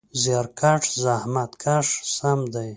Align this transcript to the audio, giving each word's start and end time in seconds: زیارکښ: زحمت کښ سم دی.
زیارکښ: 0.21 0.83
زحمت 1.03 1.51
کښ 1.63 1.87
سم 2.15 2.39
دی. 2.53 2.69